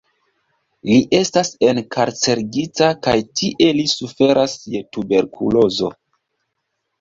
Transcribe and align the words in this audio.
Li 0.91 0.95
estas 1.17 1.51
enkarcerigita, 1.67 2.87
kaj 3.09 3.13
tie 3.43 3.69
li 3.81 3.85
suferas 3.93 4.57
je 4.77 4.83
tuberkulozo. 4.99 5.93